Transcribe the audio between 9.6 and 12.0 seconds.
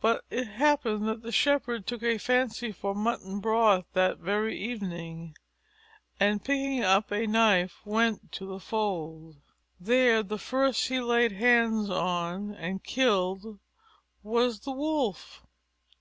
There the first he laid hands